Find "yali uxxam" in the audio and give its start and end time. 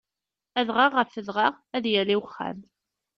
1.93-2.57